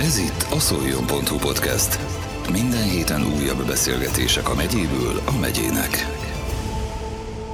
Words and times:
Ez 0.00 0.18
itt 0.18 0.46
a 0.50 0.58
szoljon.hu 0.58 1.38
podcast. 1.38 1.98
Minden 2.52 2.88
héten 2.88 3.22
újabb 3.22 3.66
beszélgetések 3.66 4.48
a 4.48 4.54
megyéből 4.54 5.20
a 5.26 5.38
megyének. 5.38 5.90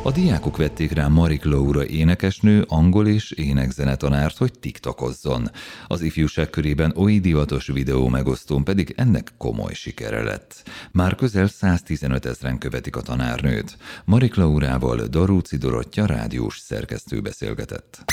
A 0.03 0.11
diákok 0.13 0.57
vették 0.57 0.93
rá 0.93 1.09
Marik 1.09 1.45
Laura 1.45 1.87
énekesnő, 1.87 2.65
angol 2.69 3.07
és 3.09 3.31
énekzenetanárt, 3.31 4.37
hogy 4.37 4.59
tiktokozzon. 4.59 5.51
Az 5.87 6.03
ifjúság 6.03 6.51
körében 6.51 6.93
oly 6.97 7.19
divatos 7.19 7.67
videó 7.67 8.09
megosztón 8.09 8.65
pedig 8.65 8.95
ennek 8.97 9.33
komoly 9.39 9.73
sikere 9.73 10.23
lett. 10.23 10.63
Már 10.93 11.15
közel 11.15 11.49
115 11.49 12.27
ezeren 12.27 12.59
követik 12.59 12.97
a 12.97 13.03
tanárnőt. 13.03 13.77
Marik 14.05 14.35
Laurával 14.35 15.07
Darúci 15.07 15.57
Dorottya 15.57 16.07
rádiós 16.07 16.59
szerkesztő 16.59 17.21
beszélgetett. 17.21 18.05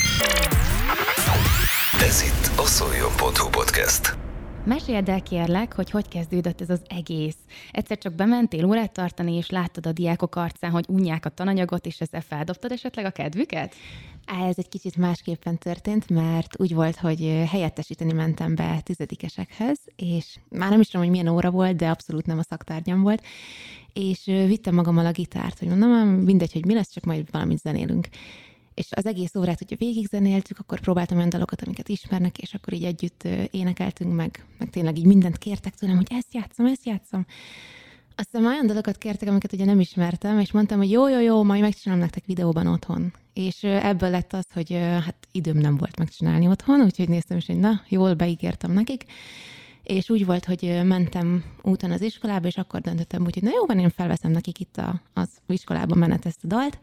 Ez 1.93 2.21
itt 2.21 2.57
a 2.57 2.65
szoljon.hu 2.65 3.49
podcast. 3.49 4.17
Meséld 4.65 5.09
el 5.09 5.21
kérlek, 5.21 5.73
hogy 5.73 5.89
hogy 5.89 6.07
kezdődött 6.07 6.61
ez 6.61 6.69
az 6.69 6.81
egész. 6.87 7.35
Egyszer 7.71 7.97
csak 7.97 8.13
bementél 8.13 8.65
órát 8.65 8.91
tartani, 8.91 9.35
és 9.35 9.49
láttad 9.49 9.85
a 9.85 9.91
diákok 9.91 10.35
arcán, 10.35 10.71
hogy 10.71 10.85
unják 10.87 11.25
a 11.25 11.29
tananyagot, 11.29 11.85
és 11.85 11.99
ezzel 11.99 12.21
feldobtad 12.21 12.71
esetleg 12.71 13.05
a 13.05 13.09
kedvüket? 13.09 13.75
Á, 14.25 14.47
Ez 14.47 14.57
egy 14.57 14.69
kicsit 14.69 14.97
másképpen 14.97 15.57
történt, 15.57 16.09
mert 16.09 16.59
úgy 16.59 16.73
volt, 16.73 16.95
hogy 16.95 17.43
helyettesíteni 17.47 18.13
mentem 18.13 18.55
be 18.55 18.79
tizedikesekhez, 18.83 19.77
és 19.95 20.37
már 20.49 20.69
nem 20.69 20.79
is 20.79 20.87
tudom, 20.87 21.01
hogy 21.01 21.15
milyen 21.15 21.33
óra 21.33 21.51
volt, 21.51 21.75
de 21.75 21.89
abszolút 21.89 22.25
nem 22.25 22.39
a 22.39 22.43
szaktárgyam 22.43 23.01
volt, 23.01 23.23
és 23.93 24.21
vittem 24.25 24.75
magammal 24.75 25.05
a 25.05 25.11
gitárt, 25.11 25.59
hogy 25.59 25.67
mondom, 25.67 25.91
mindegy, 26.07 26.53
hogy 26.53 26.65
mi 26.65 26.73
lesz, 26.73 26.91
csak 26.91 27.03
majd 27.03 27.31
valamit 27.31 27.59
zenélünk. 27.59 28.07
És 28.79 28.87
az 28.91 29.05
egész 29.05 29.35
órát, 29.35 29.57
hogyha 29.57 29.75
végigzenéltük, 29.75 30.59
akkor 30.59 30.79
próbáltam 30.79 31.17
olyan 31.17 31.29
dalokat, 31.29 31.61
amiket 31.61 31.89
ismernek, 31.89 32.37
és 32.37 32.53
akkor 32.53 32.73
így 32.73 32.83
együtt 32.83 33.27
énekeltünk, 33.51 34.15
meg, 34.15 34.45
meg 34.57 34.69
tényleg 34.69 34.97
így 34.97 35.05
mindent 35.05 35.37
kértek 35.37 35.73
tőlem, 35.73 35.95
hogy 35.95 36.07
ezt 36.09 36.33
játszom, 36.33 36.65
ezt 36.65 36.85
játszom. 36.85 37.25
Aztán 38.15 38.45
olyan 38.45 38.65
dalokat 38.65 38.97
kértek, 38.97 39.29
amiket 39.29 39.53
ugye 39.53 39.65
nem 39.65 39.79
ismertem, 39.79 40.39
és 40.39 40.51
mondtam, 40.51 40.77
hogy 40.77 40.91
jó, 40.91 41.07
jó, 41.07 41.19
jó, 41.19 41.43
majd 41.43 41.61
megcsinálom 41.61 42.03
nektek 42.03 42.25
videóban 42.25 42.67
otthon. 42.67 43.13
És 43.33 43.63
ebből 43.63 44.09
lett 44.09 44.33
az, 44.33 44.45
hogy 44.53 44.73
hát 44.73 45.27
időm 45.31 45.57
nem 45.57 45.77
volt 45.77 45.97
megcsinálni 45.97 46.47
otthon, 46.47 46.81
úgyhogy 46.81 47.09
néztem 47.09 47.37
is, 47.37 47.45
hogy 47.45 47.59
na, 47.59 47.81
jól 47.89 48.13
beígértem 48.13 48.71
nekik. 48.71 49.05
És 49.83 50.09
úgy 50.09 50.25
volt, 50.25 50.45
hogy 50.45 50.81
mentem 50.83 51.43
úton 51.61 51.91
az 51.91 52.01
iskolába, 52.01 52.47
és 52.47 52.57
akkor 52.57 52.81
döntöttem 52.81 53.25
úgy, 53.25 53.33
hogy 53.33 53.43
na 53.43 53.51
jó, 53.55 53.65
van, 53.65 53.79
én 53.79 53.89
felveszem 53.89 54.31
nekik 54.31 54.59
itt 54.59 54.77
a, 54.77 55.01
az 55.13 55.29
iskolában 55.47 55.97
menet 55.97 56.25
ezt 56.25 56.43
a 56.43 56.47
dalt, 56.47 56.79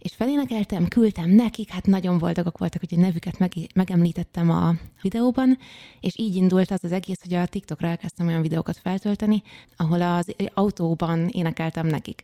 és 0.00 0.14
felénekeltem, 0.14 0.88
küldtem 0.88 1.30
nekik, 1.30 1.70
hát 1.70 1.86
nagyon 1.86 2.18
boldogok 2.18 2.58
voltak, 2.58 2.80
hogy 2.88 2.98
a 2.98 3.00
nevüket 3.00 3.38
meg, 3.38 3.52
megemlítettem 3.74 4.50
a 4.50 4.74
videóban, 5.02 5.58
és 6.00 6.18
így 6.18 6.36
indult 6.36 6.70
az 6.70 6.84
az 6.84 6.92
egész, 6.92 7.20
hogy 7.22 7.34
a 7.34 7.46
TikTokra 7.46 7.88
elkezdtem 7.88 8.26
olyan 8.26 8.42
videókat 8.42 8.76
feltölteni, 8.76 9.42
ahol 9.76 10.02
az 10.02 10.34
autóban 10.54 11.28
énekeltem 11.28 11.86
nekik. 11.86 12.22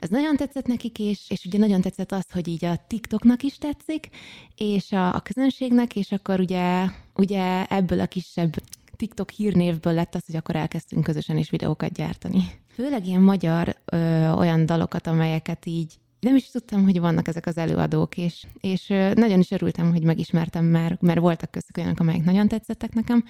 Ez 0.00 0.08
nagyon 0.08 0.36
tetszett 0.36 0.66
nekik, 0.66 0.98
és, 0.98 1.20
és 1.28 1.44
ugye 1.44 1.58
nagyon 1.58 1.80
tetszett 1.80 2.12
az, 2.12 2.24
hogy 2.32 2.48
így 2.48 2.64
a 2.64 2.84
TikToknak 2.86 3.42
is 3.42 3.58
tetszik, 3.58 4.08
és 4.56 4.92
a, 4.92 5.14
a 5.14 5.20
közönségnek, 5.20 5.96
és 5.96 6.12
akkor 6.12 6.40
ugye, 6.40 6.84
ugye 7.14 7.66
ebből 7.66 8.00
a 8.00 8.06
kisebb 8.06 8.54
TikTok 8.96 9.30
hírnévből 9.30 9.92
lett 9.92 10.14
az, 10.14 10.22
hogy 10.26 10.36
akkor 10.36 10.56
elkezdtünk 10.56 11.04
közösen 11.04 11.36
is 11.36 11.50
videókat 11.50 11.92
gyártani. 11.92 12.42
Főleg 12.74 13.06
ilyen 13.06 13.20
magyar 13.20 13.76
ö, 13.84 14.30
olyan 14.30 14.66
dalokat, 14.66 15.06
amelyeket 15.06 15.66
így 15.66 15.98
nem 16.22 16.36
is 16.36 16.50
tudtam, 16.50 16.84
hogy 16.84 17.00
vannak 17.00 17.28
ezek 17.28 17.46
az 17.46 17.56
előadók, 17.56 18.16
és, 18.16 18.44
és 18.60 18.86
nagyon 19.14 19.38
is 19.38 19.50
örültem, 19.50 19.90
hogy 19.90 20.02
megismertem, 20.02 20.64
mert, 20.64 21.00
mert 21.00 21.18
voltak 21.18 21.50
köztük 21.50 21.76
olyanok, 21.76 22.00
amelyek 22.00 22.24
nagyon 22.24 22.48
tetszettek 22.48 22.94
nekem, 22.94 23.24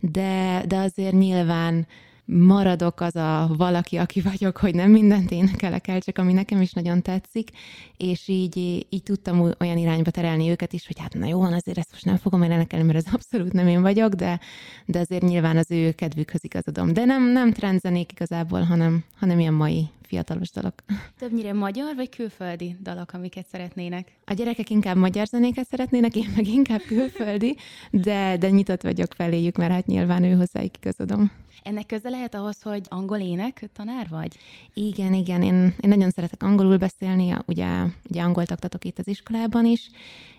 de, 0.00 0.62
de 0.66 0.76
azért 0.76 1.12
nyilván 1.12 1.86
maradok 2.26 3.00
az 3.00 3.16
a 3.16 3.50
valaki, 3.56 3.96
aki 3.96 4.20
vagyok, 4.20 4.56
hogy 4.56 4.74
nem 4.74 4.90
mindent 4.90 5.30
énekelek 5.30 5.88
el, 5.88 6.00
csak 6.00 6.18
ami 6.18 6.32
nekem 6.32 6.60
is 6.60 6.72
nagyon 6.72 7.02
tetszik, 7.02 7.50
és 7.96 8.28
így, 8.28 8.56
így 8.88 9.02
tudtam 9.02 9.50
olyan 9.58 9.76
irányba 9.76 10.10
terelni 10.10 10.50
őket 10.50 10.72
is, 10.72 10.86
hogy 10.86 10.98
hát 10.98 11.14
na 11.14 11.26
jó, 11.26 11.40
van, 11.40 11.52
azért 11.52 11.78
ezt 11.78 11.90
most 11.90 12.04
nem 12.04 12.16
fogom 12.16 12.42
énekelni, 12.42 12.86
mert 12.86 13.06
ez 13.06 13.12
abszolút 13.12 13.52
nem 13.52 13.68
én 13.68 13.82
vagyok, 13.82 14.12
de, 14.12 14.40
de 14.86 14.98
azért 14.98 15.22
nyilván 15.22 15.56
az 15.56 15.70
ő 15.70 15.92
kedvükhöz 15.92 16.44
igazodom. 16.44 16.92
De 16.92 17.04
nem, 17.04 17.32
nem 17.32 17.52
trendzenék 17.52 18.12
igazából, 18.12 18.60
hanem, 18.60 19.04
hanem 19.18 19.38
ilyen 19.38 19.54
mai 19.54 19.88
fiatalos 20.06 20.50
dalok. 20.50 20.74
Többnyire 21.18 21.52
magyar 21.52 21.94
vagy 21.94 22.08
külföldi 22.08 22.76
dalok, 22.80 23.12
amiket 23.12 23.46
szeretnének? 23.46 24.12
A 24.24 24.32
gyerekek 24.32 24.70
inkább 24.70 24.96
magyar 24.96 25.26
zenéket 25.26 25.66
szeretnének, 25.66 26.16
én 26.16 26.32
meg 26.36 26.46
inkább 26.46 26.80
külföldi, 26.80 27.56
de, 27.90 28.36
de 28.36 28.50
nyitott 28.50 28.82
vagyok 28.82 29.14
feléjük, 29.14 29.56
mert 29.56 29.72
hát 29.72 29.86
nyilván 29.86 30.24
ő 30.24 30.34
hozzájuk 30.34 30.76
igazodom. 30.76 31.30
Ennek 31.62 31.86
köze 31.86 32.08
lehet 32.08 32.34
ahhoz, 32.34 32.62
hogy 32.62 32.86
angol 32.88 33.18
ének 33.18 33.68
tanár 33.72 34.08
vagy? 34.08 34.36
Igen, 34.74 35.12
igen, 35.12 35.42
én, 35.42 35.54
én 35.54 35.88
nagyon 35.88 36.10
szeretek 36.10 36.42
angolul 36.42 36.76
beszélni, 36.76 37.34
ugye, 37.46 37.68
ugye 38.10 38.22
angolt 38.22 38.50
oktatok 38.50 38.84
itt 38.84 38.98
az 38.98 39.08
iskolában 39.08 39.64
is, 39.64 39.90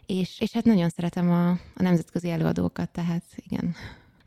és, 0.05 0.39
és 0.39 0.51
hát 0.51 0.63
nagyon 0.63 0.89
szeretem 0.89 1.29
a, 1.29 1.49
a 1.49 1.81
nemzetközi 1.81 2.29
előadókat, 2.29 2.89
tehát 2.89 3.23
igen. 3.35 3.75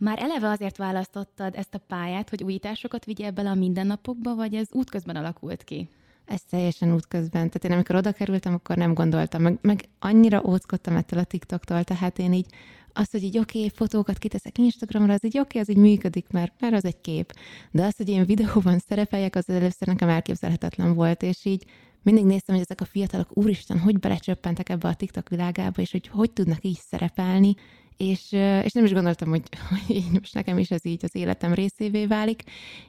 Már 0.01 0.19
eleve 0.23 0.49
azért 0.49 0.77
választottad 0.77 1.55
ezt 1.57 1.75
a 1.75 1.79
pályát, 1.79 2.29
hogy 2.29 2.43
újításokat 2.43 3.05
vigyél 3.05 3.31
bele 3.31 3.51
a 3.51 3.55
mindennapokba, 3.55 4.35
vagy 4.35 4.55
ez 4.55 4.69
útközben 4.73 5.17
alakult 5.17 5.65
ki? 5.65 5.89
Ez 6.25 6.43
teljesen 6.43 6.95
útközben. 6.95 7.31
Tehát 7.31 7.65
én 7.65 7.73
amikor 7.73 7.97
oda 7.97 8.13
kerültem, 8.13 8.55
akkor 8.55 8.77
nem 8.77 8.95
gondoltam, 8.95 9.43
meg, 9.43 9.59
meg 9.61 9.89
annyira 9.99 10.43
óckodtam 10.47 10.97
ettől 10.97 11.19
a 11.19 11.25
TikToktól, 11.25 11.85
tehát 11.85 12.19
én 12.19 12.33
így 12.33 12.47
azt, 12.93 13.11
hogy 13.11 13.23
így 13.23 13.39
oké, 13.39 13.59
okay, 13.59 13.71
fotókat 13.75 14.19
kiteszek 14.19 14.59
Instagramra, 14.59 15.13
az 15.13 15.25
így 15.25 15.39
oké, 15.39 15.59
okay, 15.59 15.61
az 15.61 15.69
így 15.69 15.91
működik, 15.91 16.31
mert, 16.31 16.53
mert 16.61 16.75
az 16.75 16.85
egy 16.85 17.01
kép. 17.01 17.33
De 17.71 17.85
az, 17.85 17.97
hogy 17.97 18.09
én 18.09 18.25
videóban 18.25 18.79
szerepeljek, 18.79 19.37
az 19.37 19.49
először 19.49 19.89
nekem 19.89 20.09
elképzelhetetlen 20.09 20.95
volt, 20.95 21.23
és 21.23 21.45
így 21.45 21.65
mindig 22.03 22.25
néztem, 22.25 22.55
hogy 22.55 22.65
ezek 22.65 22.81
a 22.81 22.85
fiatalok, 22.85 23.37
úristen, 23.37 23.79
hogy 23.79 23.99
belecsöppentek 23.99 24.69
ebbe 24.69 24.89
a 24.89 24.95
TikTok 24.95 25.29
világába, 25.29 25.83
és 25.83 25.91
hogy 25.91 26.09
hogy 26.09 26.31
tudnak 26.31 26.65
így 26.65 26.79
szerepelni, 26.89 27.55
és, 28.01 28.33
és 28.65 28.73
nem 28.73 28.85
is 28.85 28.93
gondoltam, 28.93 29.29
hogy, 29.29 29.43
hogy 29.71 29.97
így 29.97 30.11
most 30.13 30.35
nekem 30.35 30.59
is 30.59 30.71
ez 30.71 30.85
így 30.85 31.05
az 31.05 31.15
életem 31.15 31.55
részévé 31.55 32.07
válik, 32.07 32.43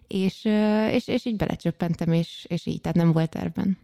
és, 0.07 0.45
és, 0.91 1.07
és 1.07 1.25
így 1.25 1.35
belecsöppentem, 1.35 2.13
és, 2.13 2.45
és 2.47 2.65
így, 2.65 2.81
tehát 2.81 2.97
nem 2.97 3.11
volt 3.11 3.29
tervben. 3.29 3.77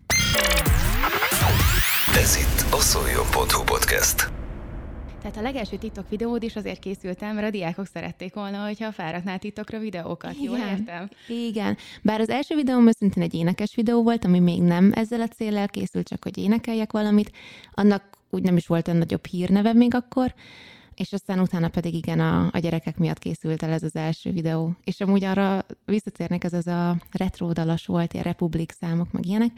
Ez 2.15 2.37
itt 2.37 2.73
a 2.73 2.79
szoljon.hu 2.79 3.63
podcast. 3.63 4.31
Tehát 5.21 5.37
a 5.37 5.41
legelső 5.41 5.77
TikTok 5.77 6.09
videód 6.09 6.43
is 6.43 6.55
azért 6.55 6.79
készültem, 6.79 7.35
mert 7.35 7.47
a 7.47 7.49
diákok 7.49 7.85
szerették 7.85 8.33
volna, 8.33 8.63
hogyha 8.63 8.91
felraknál 8.91 9.39
TikTokra 9.39 9.79
videókat. 9.79 10.35
Jól 10.41 10.57
Igen. 10.57 10.69
értem? 10.69 11.09
Igen. 11.27 11.77
Bár 12.01 12.19
az 12.19 12.29
első 12.29 12.55
videóm 12.55 12.87
őszintén 12.87 13.23
egy 13.23 13.33
énekes 13.33 13.75
videó 13.75 14.03
volt, 14.03 14.25
ami 14.25 14.39
még 14.39 14.61
nem 14.61 14.91
ezzel 14.95 15.21
a 15.21 15.27
céllal 15.27 15.67
készült, 15.67 16.07
csak 16.07 16.23
hogy 16.23 16.37
énekeljek 16.37 16.91
valamit. 16.91 17.31
Annak 17.73 18.03
úgy 18.29 18.43
nem 18.43 18.57
is 18.57 18.67
volt 18.67 18.87
olyan 18.87 18.99
nagyobb 18.99 19.25
hírneve 19.25 19.73
még 19.73 19.95
akkor, 19.95 20.33
és 20.97 21.13
aztán 21.13 21.39
utána 21.39 21.69
pedig 21.69 21.93
igen, 21.93 22.19
a, 22.19 22.49
a 22.51 22.59
gyerekek 22.59 22.97
miatt 22.97 23.19
készült 23.19 23.63
el 23.63 23.71
ez 23.71 23.83
az 23.83 23.95
első 23.95 24.31
videó. 24.31 24.75
És 24.83 25.01
amúgy 25.01 25.23
arra 25.23 25.65
visszatérnek, 25.85 26.43
ez 26.43 26.53
az 26.53 26.67
a 26.67 26.97
retro 27.11 27.53
dalas 27.53 27.85
volt, 27.85 28.13
ilyen 28.13 28.25
republik 28.25 28.71
számok, 28.71 29.11
meg 29.11 29.25
ilyenek, 29.25 29.51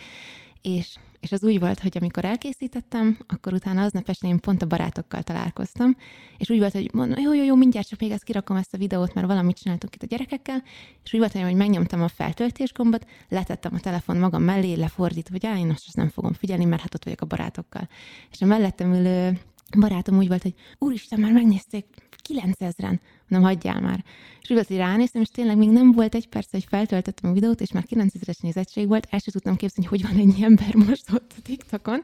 és, 0.61 0.95
és 1.19 1.31
az 1.31 1.43
úgy 1.43 1.59
volt, 1.59 1.79
hogy 1.79 1.97
amikor 1.97 2.25
elkészítettem, 2.25 3.17
akkor 3.27 3.53
utána 3.53 3.83
aznap 3.83 4.09
este 4.09 4.27
én 4.27 4.39
pont 4.39 4.61
a 4.61 4.65
barátokkal 4.65 5.23
találkoztam, 5.23 5.95
és 6.37 6.49
úgy 6.49 6.59
volt, 6.59 6.73
hogy 6.73 6.89
mondom, 6.93 7.19
jó, 7.19 7.33
jó, 7.33 7.43
jó, 7.43 7.55
mindjárt 7.55 7.87
csak 7.87 7.99
még 7.99 8.11
ezt 8.11 8.23
kirakom 8.23 8.57
ezt 8.57 8.73
a 8.73 8.77
videót, 8.77 9.13
mert 9.13 9.27
valamit 9.27 9.59
csináltunk 9.59 9.95
itt 9.95 10.03
a 10.03 10.07
gyerekekkel, 10.07 10.63
és 11.03 11.13
úgy 11.13 11.19
volt, 11.19 11.31
hogy 11.31 11.55
megnyomtam 11.55 12.01
a 12.01 12.07
feltöltés 12.07 12.73
gombot, 12.73 13.05
letettem 13.29 13.73
a 13.75 13.79
telefon 13.79 14.17
magam 14.17 14.43
mellé, 14.43 14.73
lefordítva, 14.73 15.31
hogy 15.31 15.45
áh, 15.45 15.59
én 15.59 15.67
most 15.67 15.83
ezt 15.87 15.95
nem 15.95 16.09
fogom 16.09 16.33
figyelni, 16.33 16.65
mert 16.65 16.81
hát 16.81 16.95
ott 16.95 17.03
vagyok 17.03 17.21
a 17.21 17.25
barátokkal. 17.25 17.89
És 18.31 18.41
a 18.41 18.45
mellettem 18.45 18.93
ülő 18.93 19.39
barátom 19.77 20.17
úgy 20.17 20.27
volt, 20.27 20.41
hogy 20.41 20.53
úristen, 20.77 21.19
már 21.19 21.31
megnézték 21.31 21.85
9000-en, 22.33 22.99
nem 23.27 23.41
hagyjál 23.41 23.81
már. 23.81 24.03
És 24.41 24.49
úgy 24.49 24.55
volt, 24.55 24.67
hogy 24.67 24.77
ránéztem, 24.77 25.21
és 25.21 25.27
tényleg 25.27 25.57
még 25.57 25.69
nem 25.69 25.91
volt 25.91 26.15
egy 26.15 26.27
perc, 26.27 26.51
hogy 26.51 26.65
feltöltöttem 26.69 27.29
a 27.29 27.33
videót, 27.33 27.61
és 27.61 27.71
már 27.71 27.85
9000-es 27.89 28.41
nézettség 28.41 28.87
volt, 28.87 29.07
el 29.09 29.19
sem 29.19 29.33
tudtam 29.33 29.55
képzelni, 29.55 29.89
hogy 29.89 30.01
van 30.01 30.17
egy 30.17 30.41
ember 30.41 30.75
most 30.75 31.11
ott 31.11 31.33
a 31.37 31.41
TikTokon. 31.41 32.01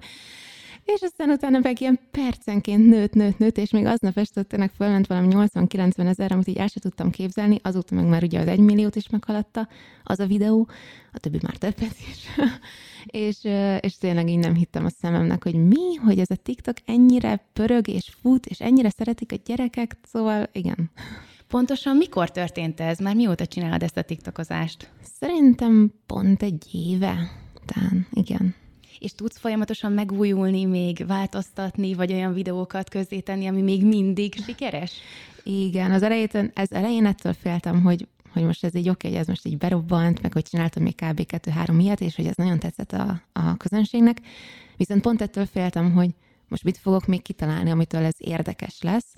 És 0.86 1.02
aztán 1.02 1.30
utána 1.30 1.60
meg 1.60 1.82
ilyen 1.82 2.00
percenként 2.12 2.88
nőtt, 2.88 3.14
nőtt, 3.14 3.38
nőtt, 3.38 3.58
és 3.58 3.72
még 3.72 3.86
aznap 3.86 4.18
este 4.18 4.44
tényleg 4.44 4.72
fölment 4.72 5.08
valami 5.08 5.28
80-90 5.32 6.08
ezer, 6.08 6.32
amit 6.32 6.48
így 6.48 6.58
el 6.58 6.68
sem 6.68 6.82
tudtam 6.82 7.10
képzelni, 7.10 7.60
azóta 7.64 7.96
meg 7.96 8.06
már 8.06 8.24
ugye 8.24 8.40
az 8.40 8.48
egymilliót 8.48 8.96
is 8.96 9.10
meghaladta 9.10 9.68
az 10.04 10.20
a 10.20 10.26
videó, 10.26 10.68
a 11.12 11.20
többi 11.20 11.40
már 11.42 11.56
többet 11.56 11.96
is. 12.12 12.28
és, 13.24 13.38
és 13.80 13.98
tényleg 13.98 14.30
így 14.30 14.40
nem 14.40 14.56
hittem 14.56 14.86
a 14.86 14.90
szememnek, 14.90 15.44
hogy 15.44 15.68
mi, 15.68 15.96
hogy 15.96 16.20
ez 16.20 16.30
a 16.30 16.36
TikTok 16.36 16.78
ennyire 16.86 17.46
pörög 17.54 17.88
és 17.88 18.16
fut, 18.22 18.46
és 18.46 18.60
ennyire 18.60 18.90
szeretik 18.90 19.32
a 19.32 19.42
gyerekek, 19.46 19.98
szóval 20.04 20.50
igen. 20.52 20.92
Pontosan 21.48 21.98
mikor 21.98 22.32
történt 22.32 22.80
ez? 22.80 23.00
Már 23.00 23.16
mióta 23.16 23.46
csinálod 23.46 23.84
ezt 23.84 23.98
a 23.98 24.02
TikTokozást? 24.02 24.90
Szerintem 25.20 25.94
pont 26.06 26.44
egy 26.44 26.70
éve, 26.72 27.32
talán, 27.66 28.08
igen. 28.12 28.56
És 29.00 29.14
tudsz 29.14 29.38
folyamatosan 29.38 29.92
megújulni, 29.92 30.66
még 30.66 31.06
változtatni, 31.08 31.94
vagy 31.94 32.14
olyan 32.14 32.34
videókat 32.34 32.90
közzétenni, 32.90 33.48
ami 33.48 33.62
még 33.62 33.86
mindig 33.86 34.34
sikeres? 34.44 34.92
Igen, 35.44 35.92
az 35.92 36.04
elején, 36.04 36.52
ez 36.54 36.72
elején 36.72 37.06
ettől 37.06 37.34
féltem, 37.34 37.82
hogy 37.82 38.08
hogy 38.36 38.44
most 38.44 38.64
ez 38.64 38.76
így 38.76 38.90
oké, 38.90 39.08
hogy 39.08 39.18
ez 39.18 39.28
most 39.28 39.46
így 39.46 39.58
berobbant, 39.58 40.22
meg 40.22 40.34
hogy 40.34 40.44
csináltam 40.44 40.84
még 40.84 40.96
kb. 40.96 41.22
2-3 41.28 41.76
ilyet, 41.80 42.02
és 42.02 42.16
hogy 42.16 42.26
ez 42.26 42.36
nagyon 42.36 42.60
tetszett 42.60 42.92
a, 42.92 43.22
a 43.34 43.58
közönségnek. 43.58 44.18
Viszont 44.78 45.02
pont 45.02 45.22
ettől 45.22 45.46
féltem, 45.46 45.92
hogy 45.92 46.10
most 46.48 46.64
mit 46.64 46.78
fogok 46.78 47.06
még 47.06 47.22
kitalálni, 47.22 47.72
amitől 47.72 48.04
ez 48.04 48.16
érdekes 48.18 48.82
lesz. 48.82 49.16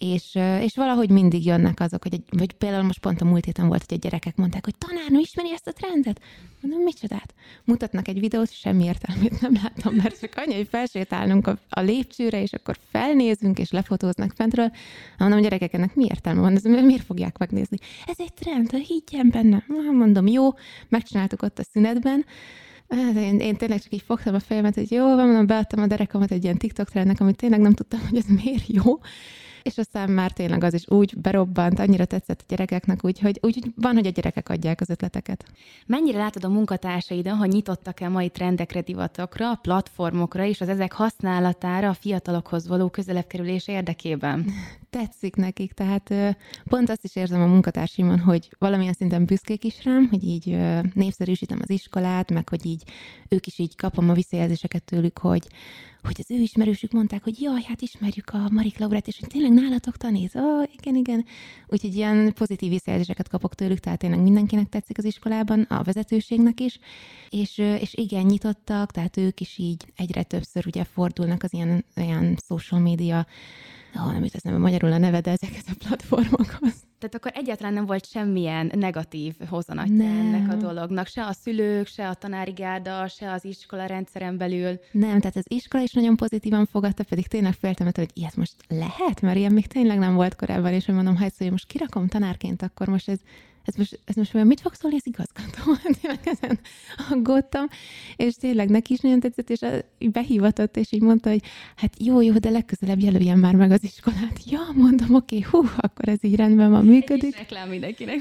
És, 0.00 0.34
és 0.60 0.74
valahogy 0.76 1.10
mindig 1.10 1.44
jönnek 1.46 1.80
azok, 1.80 2.02
hogy, 2.02 2.14
egy, 2.14 2.22
vagy 2.30 2.52
például 2.52 2.82
most 2.82 2.98
pont 2.98 3.20
a 3.20 3.24
múlt 3.24 3.44
héten 3.44 3.68
volt, 3.68 3.84
hogy 3.88 3.96
a 3.96 4.00
gyerekek 4.00 4.36
mondták, 4.36 4.64
hogy 4.64 4.74
tanárnő 4.78 5.18
ismeri 5.18 5.52
ezt 5.52 5.66
a 5.66 5.72
trendet. 5.72 6.20
Mondom, 6.60 6.82
micsodát? 6.82 7.34
Mutatnak 7.64 8.08
egy 8.08 8.20
videót, 8.20 8.52
semmi 8.52 8.84
értelmét 8.84 9.40
nem 9.40 9.52
láttam, 9.62 9.94
mert 9.94 10.20
csak 10.20 10.32
annyi, 10.36 10.54
hogy 10.54 10.68
felsétálnunk 10.68 11.46
a, 11.46 11.58
a 11.68 11.80
lépcsőre, 11.80 12.42
és 12.42 12.52
akkor 12.52 12.78
felnézünk, 12.90 13.58
és 13.58 13.70
lefotóznak 13.70 14.32
fentről. 14.34 14.70
Mondom, 15.18 15.40
gyerekek, 15.40 15.72
ennek 15.72 15.94
mi 15.94 16.04
értelme 16.04 16.40
van? 16.40 16.54
Ez, 16.54 16.62
miért 16.62 17.04
fogják 17.04 17.38
megnézni? 17.38 17.76
Ez 18.06 18.16
egy 18.18 18.34
trend, 18.34 18.70
higgyen 18.70 19.28
benne. 19.30 19.64
Mondom, 19.92 20.26
jó, 20.26 20.48
megcsináltuk 20.88 21.42
ott 21.42 21.58
a 21.58 21.64
szünetben, 21.72 22.24
Hát 22.88 23.16
én, 23.16 23.38
én 23.38 23.56
tényleg 23.56 23.82
csak 23.82 23.92
így 23.92 24.02
fogtam 24.06 24.34
a 24.34 24.40
fejemet, 24.40 24.74
hogy 24.74 24.90
jó, 24.90 25.04
van, 25.04 25.26
mondom, 25.26 25.46
beadtam 25.46 25.82
a 25.82 25.86
derekamat 25.86 26.30
egy 26.30 26.44
ilyen 26.44 26.58
TikTok 26.58 26.88
trendnek, 26.88 27.20
amit 27.20 27.36
tényleg 27.36 27.60
nem 27.60 27.72
tudtam, 27.72 28.00
hogy 28.08 28.18
ez 28.18 28.42
miért 28.42 28.66
jó. 28.66 28.98
És 29.62 29.78
aztán 29.78 30.10
már 30.10 30.32
tényleg 30.32 30.64
az 30.64 30.74
is 30.74 30.84
úgy 30.88 31.14
berobbant, 31.16 31.78
annyira 31.78 32.04
tetszett 32.04 32.40
a 32.40 32.44
gyerekeknek, 32.48 33.04
úgyhogy 33.04 33.38
úgy, 33.42 33.72
van, 33.76 33.94
hogy 33.94 34.06
a 34.06 34.10
gyerekek 34.10 34.48
adják 34.48 34.80
az 34.80 34.90
ötleteket. 34.90 35.44
Mennyire 35.86 36.18
látod 36.18 36.44
a 36.44 36.48
munkatársaidon, 36.48 37.36
hogy 37.36 37.48
nyitottak-e 37.48 38.08
mai 38.08 38.28
trendekre, 38.28 38.80
divatokra, 38.80 39.54
platformokra 39.54 40.44
és 40.44 40.60
az 40.60 40.68
ezek 40.68 40.92
használatára 40.92 41.88
a 41.88 41.94
fiatalokhoz 41.94 42.68
való 42.68 42.88
közelebb 42.88 43.26
kerülés 43.26 43.68
érdekében? 43.68 44.44
Tetszik 44.90 45.36
nekik, 45.36 45.72
tehát 45.72 46.14
pont 46.64 46.90
azt 46.90 47.04
is 47.04 47.16
érzem 47.16 47.42
a 47.42 47.46
munkatársaimon, 47.46 48.18
hogy 48.18 48.48
valamilyen 48.58 48.92
szinten 48.92 49.24
büszkék 49.24 49.64
is 49.64 49.84
rám, 49.84 50.06
hogy 50.10 50.24
így 50.24 50.56
népszerűsítem 50.94 51.58
az 51.62 51.70
iskolát, 51.70 52.30
meg 52.30 52.48
hogy 52.48 52.66
így 52.66 52.82
ők 53.28 53.46
is 53.46 53.58
így 53.58 53.76
kapom 53.76 54.10
a 54.10 54.12
visszajelzéseket 54.12 54.84
tőlük, 54.84 55.18
hogy 55.18 55.46
hogy 56.02 56.16
az 56.18 56.30
ő 56.30 56.34
ismerősük 56.34 56.92
mondták, 56.92 57.24
hogy 57.24 57.40
jaj, 57.40 57.62
hát 57.62 57.82
ismerjük 57.82 58.30
a 58.32 58.48
Marik 58.50 58.78
Laurát, 58.78 59.06
és 59.06 59.18
hogy 59.18 59.28
tényleg 59.28 59.52
nálatok 59.52 59.96
taníz. 59.96 60.36
Ó, 60.36 60.40
oh, 60.40 60.64
igen, 60.72 60.96
igen. 60.96 61.24
Úgyhogy 61.66 61.94
ilyen 61.94 62.32
pozitív 62.32 62.70
visszajelzéseket 62.70 63.28
kapok 63.28 63.54
tőlük, 63.54 63.78
tehát 63.78 63.98
tényleg 63.98 64.20
mindenkinek 64.20 64.68
tetszik 64.68 64.98
az 64.98 65.04
iskolában, 65.04 65.60
a 65.60 65.82
vezetőségnek 65.82 66.60
is. 66.60 66.78
És, 67.30 67.58
és 67.58 67.94
igen, 67.94 68.24
nyitottak, 68.24 68.90
tehát 68.90 69.16
ők 69.16 69.40
is 69.40 69.58
így 69.58 69.84
egyre 69.96 70.22
többször 70.22 70.66
ugye 70.66 70.84
fordulnak 70.84 71.42
az 71.42 71.52
ilyen, 71.52 71.84
ilyen 71.94 72.38
social 72.46 72.80
media 72.80 73.26
oh, 73.94 74.12
nem 74.12 74.24
ez 74.32 74.42
nem 74.42 74.60
magyarul 74.60 74.92
a 74.92 74.98
neve, 74.98 75.20
de 75.20 75.30
ezeket 75.30 75.64
a 75.66 75.84
platformokhoz. 75.86 76.74
Tehát 76.98 77.14
akkor 77.14 77.32
egyáltalán 77.34 77.72
nem 77.72 77.86
volt 77.86 78.06
semmilyen 78.06 78.70
negatív 78.74 79.34
hozanatja 79.48 80.04
ennek 80.04 80.52
a 80.52 80.54
dolognak, 80.54 81.06
se 81.06 81.24
a 81.24 81.32
szülők, 81.32 81.86
se 81.86 82.08
a 82.08 82.14
tanári 82.14 82.52
gárda, 82.52 83.08
se 83.08 83.32
az 83.32 83.44
iskola 83.44 83.86
rendszeren 83.86 84.36
belül. 84.36 84.78
Nem, 84.92 85.20
tehát 85.20 85.36
az 85.36 85.44
iskola 85.48 85.82
is 85.82 85.92
nagyon 85.92 86.16
pozitívan 86.16 86.66
fogadta, 86.66 87.04
pedig 87.04 87.26
tényleg 87.26 87.52
féltem, 87.52 87.90
hogy 87.94 88.10
ilyet 88.12 88.36
most 88.36 88.54
lehet, 88.68 89.20
mert 89.20 89.36
ilyen 89.36 89.52
még 89.52 89.66
tényleg 89.66 89.98
nem 89.98 90.14
volt 90.14 90.36
korábban, 90.36 90.72
és 90.72 90.86
hogy 90.86 90.94
mondom, 90.94 91.16
ha 91.16 91.28
hogy 91.38 91.50
most 91.50 91.66
kirakom 91.66 92.06
tanárként, 92.06 92.62
akkor 92.62 92.88
most 92.88 93.08
ez 93.08 93.18
ez 93.64 93.74
most, 93.74 94.00
ez 94.04 94.14
most 94.14 94.34
olyan 94.34 94.46
mit 94.46 94.60
fog 94.60 94.74
szólni 94.74 94.96
az 94.96 95.06
igazgató? 95.06 95.76
Tényleg 96.00 96.20
ezen 96.24 96.58
aggódtam, 97.10 97.66
és 98.16 98.34
tényleg 98.34 98.68
neki 98.68 98.92
is 98.92 99.00
nagyon 99.00 99.20
tetszett, 99.20 99.50
és 99.50 99.60
így 99.98 100.10
behívatott, 100.10 100.76
és 100.76 100.92
így 100.92 101.02
mondta, 101.02 101.30
hogy 101.30 101.42
hát 101.76 101.92
jó, 101.98 102.20
jó, 102.20 102.32
de 102.32 102.50
legközelebb 102.50 103.00
jelöljen 103.00 103.38
már 103.38 103.54
meg 103.54 103.70
az 103.70 103.84
iskolát. 103.84 104.40
Ja, 104.46 104.60
mondom, 104.74 105.14
oké, 105.14 105.36
okay, 105.36 105.50
hú, 105.50 105.68
akkor 105.76 106.08
ez 106.08 106.18
így 106.24 106.36
rendben 106.36 106.70
van, 106.70 106.84
működik. 106.84 107.36
Reklám 107.36 107.68
mindenkinek. 107.68 108.16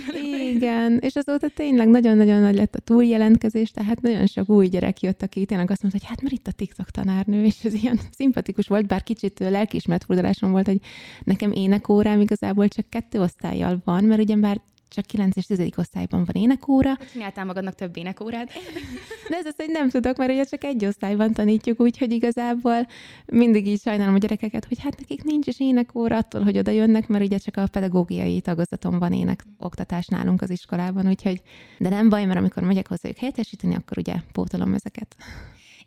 Igen, 0.56 0.97
és 1.01 1.15
azóta 1.15 1.47
tényleg 1.47 1.88
nagyon-nagyon 1.88 2.41
nagy 2.41 2.56
lett 2.56 2.75
a 2.75 2.80
túljelentkezés, 2.80 3.71
tehát 3.71 4.01
nagyon 4.01 4.25
sok 4.25 4.50
új 4.50 4.68
gyerek 4.68 5.01
jött, 5.01 5.21
aki 5.21 5.45
tényleg 5.45 5.71
azt 5.71 5.81
mondta, 5.81 6.00
hogy 6.00 6.09
hát 6.09 6.21
mert 6.21 6.33
itt 6.33 6.47
a 6.47 6.51
TikTok 6.51 6.89
tanárnő, 6.89 7.44
és 7.44 7.63
ez 7.63 7.74
ilyen 7.74 8.00
szimpatikus 8.12 8.68
volt, 8.68 8.88
bár 8.88 9.03
kicsit 9.03 9.39
lelkiismert 9.39 10.03
fordulásom 10.03 10.51
volt, 10.51 10.65
hogy 10.65 10.80
nekem 11.24 11.51
énekórám 11.51 12.21
igazából 12.21 12.68
csak 12.68 12.89
kettő 12.89 13.21
osztályjal 13.21 13.81
van, 13.83 14.03
mert 14.03 14.21
ugye 14.21 14.36
már 14.36 14.62
csak 14.89 15.06
9 15.06 15.36
és 15.36 15.45
10. 15.45 15.59
osztályban 15.75 16.25
van 16.25 16.41
énekóra. 16.41 16.97
Csináltál 17.12 17.45
magadnak 17.45 17.75
több 17.75 17.97
énekórát? 17.97 18.51
De 19.30 19.36
ez 19.38 19.45
az, 19.45 19.53
hogy 19.56 19.69
nem 19.69 19.89
tudok, 19.89 20.18
mert 20.18 20.31
ugye 20.31 20.44
csak 20.44 20.63
egy 20.63 20.86
osztályban 20.86 21.33
tanítjuk, 21.33 21.80
úgyhogy 21.80 22.12
igazából 22.12 22.88
mindig 23.25 23.68
így 23.68 23.81
sajnálom 23.81 24.13
a 24.13 24.18
gyerekeket, 24.18 24.65
hogy 24.65 24.80
hát 24.81 24.97
nekik 25.00 25.24
nincs 25.24 25.47
is 25.47 25.59
énekóra 25.59 26.18
attól, 26.18 26.44
hogy 26.44 26.57
oda 26.57 26.71
jönnek, 26.71 27.07
mert 27.07 27.24
ugye 27.24 27.38
csak 27.38 27.57
a 27.57 27.68
pedagógiai 27.71 28.41
tagozaton 28.41 29.00
van 29.00 29.13
ének 29.13 29.45
oktatás 29.57 30.07
nálunk 30.07 30.41
az 30.41 30.50
iskolában, 30.50 31.07
úgyhogy 31.07 31.41
de 31.77 31.89
nem 31.89 32.09
baj, 32.09 32.25
mert 32.25 32.39
amikor 32.39 32.63
megyek 32.63 32.88
hozzájuk 32.88 33.18
helyettesíteni, 33.18 33.75
akkor 33.75 33.97
ugye 33.97 34.15
pótolom 34.31 34.74
ezeket 34.74 35.15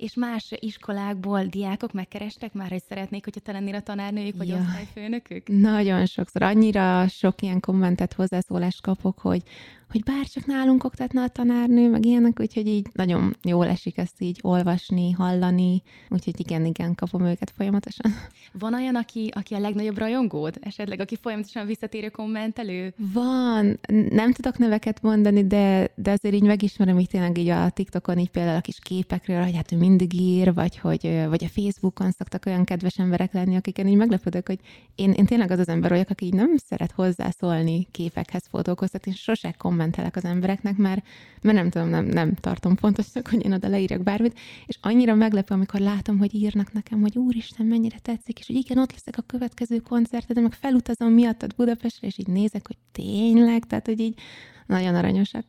és 0.02 0.14
más 0.14 0.52
iskolákból 0.58 1.44
diákok 1.44 1.92
megkerestek 1.92 2.52
már, 2.52 2.70
hogy 2.70 2.82
szeretnék, 2.88 3.24
hogyha 3.24 3.40
te 3.40 3.52
lennél 3.52 3.74
a 3.74 3.80
tanárnőjük, 3.80 4.36
vagy 4.36 4.48
ja. 4.48 4.56
osztályfőnökük? 4.56 5.48
Nagyon 5.48 6.06
sokszor. 6.06 6.42
Annyira 6.42 7.08
sok 7.08 7.42
ilyen 7.42 7.60
kommentet, 7.60 8.12
hozzászólást 8.12 8.82
kapok, 8.82 9.18
hogy 9.18 9.42
hogy 9.92 10.02
bár 10.02 10.26
csak 10.26 10.46
nálunk 10.46 10.84
oktatna 10.84 11.22
a 11.22 11.28
tanárnő, 11.28 11.90
meg 11.90 12.06
ilyenek, 12.06 12.40
úgyhogy 12.40 12.66
így 12.66 12.86
nagyon 12.92 13.36
jól 13.42 13.66
esik 13.66 13.98
ezt 13.98 14.20
így 14.20 14.38
olvasni, 14.42 15.10
hallani, 15.10 15.82
úgyhogy 16.08 16.40
igen, 16.40 16.64
igen, 16.64 16.94
kapom 16.94 17.24
őket 17.24 17.52
folyamatosan. 17.56 18.12
Van 18.52 18.74
olyan, 18.74 18.94
aki, 18.94 19.30
aki 19.34 19.54
a 19.54 19.58
legnagyobb 19.58 19.98
rajongód? 19.98 20.56
Esetleg, 20.60 21.00
aki 21.00 21.16
folyamatosan 21.16 21.66
visszatérő 21.66 22.08
kommentelő? 22.08 22.94
Van. 23.12 23.80
Nem 24.10 24.32
tudok 24.32 24.58
neveket 24.58 25.02
mondani, 25.02 25.46
de, 25.46 25.90
de 25.96 26.10
azért 26.10 26.34
így 26.34 26.42
megismerem 26.42 26.98
így 26.98 27.08
tényleg 27.08 27.38
így 27.38 27.48
a 27.48 27.70
TikTokon 27.70 28.18
így 28.18 28.30
például 28.30 28.56
a 28.56 28.60
kis 28.60 28.78
képekről, 28.78 29.42
hogy 29.42 29.54
hát 29.54 29.72
ő 29.72 29.76
mindig 29.76 30.14
ír, 30.14 30.54
vagy 30.54 30.78
hogy 30.78 31.24
vagy 31.28 31.44
a 31.44 31.48
Facebookon 31.48 32.10
szoktak 32.10 32.46
olyan 32.46 32.64
kedves 32.64 32.98
emberek 32.98 33.32
lenni, 33.32 33.56
akiken 33.56 33.86
így 33.86 33.96
meglepődök, 33.96 34.46
hogy 34.46 34.58
én, 34.94 35.10
én 35.10 35.26
tényleg 35.26 35.50
az 35.50 35.58
az 35.58 35.68
ember 35.68 35.90
vagyok, 35.90 36.10
aki 36.10 36.24
így 36.24 36.34
nem 36.34 36.56
szeret 36.56 36.92
hozzászólni 36.92 37.88
képekhez, 37.90 38.42
fotókhoz, 38.50 38.90
tehát 38.90 39.06
én 39.06 39.14
sose 39.14 39.54
komment 39.58 39.81
kommentelek 39.82 40.16
az 40.16 40.24
embereknek, 40.24 40.76
mert, 40.76 41.02
mert 41.40 41.56
nem 41.56 41.70
tudom, 41.70 41.88
nem, 41.88 42.04
nem 42.04 42.34
tartom 42.34 42.76
fontosnak, 42.76 43.28
hogy 43.28 43.44
én 43.44 43.52
oda 43.52 43.68
leírjak 43.68 44.02
bármit, 44.02 44.38
és 44.66 44.78
annyira 44.80 45.14
meglepő, 45.14 45.54
amikor 45.54 45.80
látom, 45.80 46.18
hogy 46.18 46.34
írnak 46.34 46.72
nekem, 46.72 47.00
hogy 47.00 47.18
úristen, 47.18 47.66
mennyire 47.66 47.98
tetszik, 48.02 48.38
és 48.38 48.46
hogy 48.46 48.56
igen, 48.56 48.78
ott 48.78 48.92
leszek 48.92 49.14
a 49.18 49.22
következő 49.26 49.78
koncerted, 49.78 50.42
meg 50.42 50.52
felutazom 50.52 51.12
miattad 51.12 51.54
Budapestre, 51.54 52.06
és 52.06 52.18
így 52.18 52.28
nézek, 52.28 52.66
hogy 52.66 52.76
tényleg, 52.92 53.64
tehát, 53.64 53.86
hogy 53.86 54.00
így 54.00 54.18
nagyon 54.66 54.94
aranyosak. 54.94 55.44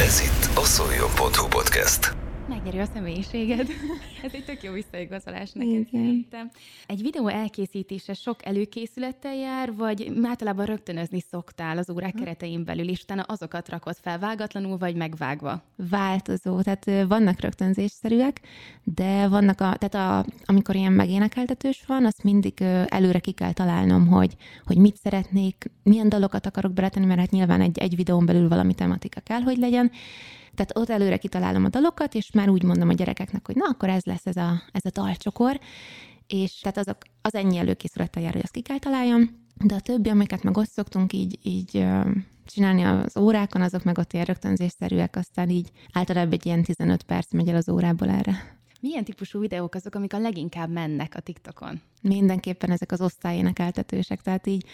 Ez 0.00 0.20
itt 0.20 0.56
a 0.56 0.64
Szoljon.hu 0.64 1.48
podcast 1.48 2.21
megnyeri 2.52 2.78
a 2.78 2.84
személyiséged. 2.94 3.68
Ez 4.24 4.32
egy 4.32 4.44
tök 4.44 4.62
jó 4.62 4.72
visszaigazolás 4.72 5.52
neked 5.52 5.86
szerintem. 5.92 6.50
Egy 6.86 7.02
videó 7.02 7.28
elkészítése 7.28 8.14
sok 8.14 8.46
előkészülettel 8.46 9.34
jár, 9.34 9.74
vagy 9.74 10.12
általában 10.22 10.64
rögtönözni 10.64 11.20
szoktál 11.20 11.78
az 11.78 11.90
órák 11.90 12.14
keretein 12.14 12.64
belül, 12.64 12.88
és 12.88 13.02
utána 13.02 13.22
azokat 13.22 13.68
rakod 13.68 13.96
fel 14.00 14.18
vágatlanul, 14.18 14.78
vagy 14.78 14.94
megvágva? 14.94 15.62
Változó, 15.90 16.60
tehát 16.60 17.06
vannak 17.08 17.40
rögtönzésszerűek, 17.40 18.40
de 18.82 19.28
vannak, 19.28 19.60
a, 19.60 19.76
tehát 19.76 19.94
a, 19.94 20.32
amikor 20.44 20.74
ilyen 20.74 20.92
megénekeltetős 20.92 21.84
van, 21.86 22.04
azt 22.04 22.22
mindig 22.22 22.60
előre 22.86 23.18
ki 23.18 23.32
kell 23.32 23.52
találnom, 23.52 24.06
hogy, 24.06 24.36
hogy 24.64 24.76
mit 24.76 24.96
szeretnék, 24.96 25.70
milyen 25.82 26.08
dalokat 26.08 26.46
akarok 26.46 26.72
beletenni, 26.72 27.06
mert 27.06 27.20
hát 27.20 27.30
nyilván 27.30 27.60
egy, 27.60 27.78
egy 27.78 27.96
videón 27.96 28.26
belül 28.26 28.48
valami 28.48 28.74
tematika 28.74 29.20
kell, 29.20 29.40
hogy 29.40 29.56
legyen, 29.56 29.90
tehát 30.54 30.76
ott 30.76 30.88
előre 30.88 31.16
kitalálom 31.16 31.64
a 31.64 31.68
dalokat, 31.68 32.14
és 32.14 32.30
már 32.30 32.48
úgy 32.48 32.62
mondom 32.62 32.88
a 32.88 32.92
gyerekeknek, 32.92 33.46
hogy 33.46 33.56
na, 33.56 33.64
akkor 33.68 33.88
ez 33.88 34.04
lesz 34.04 34.26
ez 34.26 34.36
a, 34.36 34.62
ez 34.72 34.84
a 34.84 35.00
dalcsokor, 35.00 35.60
és 36.26 36.58
tehát 36.60 36.78
azok, 36.78 36.96
az 37.22 37.34
ennyi 37.34 37.56
előkészülettel 37.56 38.22
jár, 38.22 38.32
hogy 38.32 38.42
azt 38.42 38.52
ki 38.52 38.60
kell 38.60 38.78
találjam, 38.78 39.40
de 39.64 39.74
a 39.74 39.80
többi, 39.80 40.08
amiket 40.08 40.42
meg 40.42 40.56
ott 40.56 40.70
szoktunk 40.70 41.12
így, 41.12 41.38
így 41.42 41.86
csinálni 42.46 42.82
az 42.82 43.16
órákon, 43.16 43.62
azok 43.62 43.84
meg 43.84 43.98
ott 43.98 44.12
ilyen 44.12 44.24
rögtönzésszerűek, 44.24 45.16
aztán 45.16 45.48
így 45.48 45.70
általában 45.92 46.32
egy 46.32 46.46
ilyen 46.46 46.62
15 46.62 47.02
perc 47.02 47.32
megy 47.32 47.48
el 47.48 47.56
az 47.56 47.68
órából 47.68 48.08
erre. 48.08 48.60
Milyen 48.82 49.04
típusú 49.04 49.40
videók 49.40 49.74
azok, 49.74 49.94
amik 49.94 50.12
a 50.12 50.18
leginkább 50.18 50.70
mennek 50.70 51.14
a 51.14 51.20
TikTokon? 51.20 51.80
Mindenképpen 52.00 52.70
ezek 52.70 52.92
az 52.92 53.00
osztályénekeltetősek, 53.00 54.20
tehát 54.22 54.46
így 54.46 54.64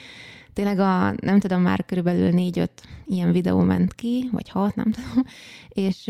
tényleg 0.52 0.78
a, 0.78 1.14
nem 1.20 1.40
tudom, 1.40 1.62
már 1.62 1.84
körülbelül 1.84 2.30
négy-öt 2.30 2.82
ilyen 3.06 3.32
videó 3.32 3.60
ment 3.60 3.94
ki, 3.94 4.28
vagy 4.32 4.48
hat, 4.48 4.74
nem 4.74 4.90
tudom, 4.90 5.24
és, 5.68 6.06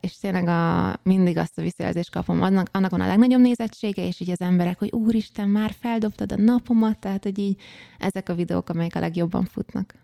és 0.00 0.18
tényleg 0.18 0.48
a, 0.48 0.96
mindig 1.02 1.36
azt 1.36 1.58
a 1.58 1.62
visszajelzést 1.62 2.10
kapom, 2.10 2.42
annak, 2.42 2.68
annak 2.72 2.90
van 2.90 3.00
a 3.00 3.06
legnagyobb 3.06 3.40
nézettsége, 3.40 4.06
és 4.06 4.20
így 4.20 4.30
az 4.30 4.40
emberek, 4.40 4.78
hogy 4.78 4.92
úristen, 4.92 5.48
már 5.48 5.74
feldobtad 5.80 6.32
a 6.32 6.36
napomat, 6.36 6.98
tehát 6.98 7.22
hogy 7.22 7.38
így 7.38 7.60
ezek 7.98 8.28
a 8.28 8.34
videók, 8.34 8.68
amelyek 8.68 8.94
a 8.94 9.00
legjobban 9.00 9.44
futnak. 9.44 9.94